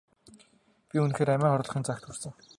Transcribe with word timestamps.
Би 0.89 0.97
үнэхээр 1.05 1.33
амиа 1.33 1.53
хорлохын 1.53 1.85
заагт 1.85 2.03
хүрсэн. 2.05 2.31